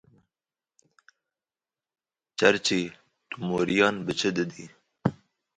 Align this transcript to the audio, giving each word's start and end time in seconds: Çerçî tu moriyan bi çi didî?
Çerçî 2.37 2.81
tu 3.29 3.37
moriyan 3.47 3.95
bi 4.05 4.13
çi 4.19 4.29
didî? 4.35 4.65